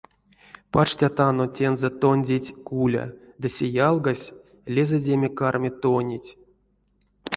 [0.73, 3.05] Пачтятано тензэ тондеть куля,
[3.41, 4.31] ды се ялгась
[4.73, 6.29] лезэдеме карми тонеть.